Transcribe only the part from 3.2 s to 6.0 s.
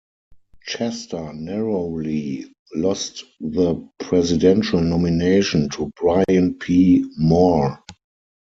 the presidential nomination to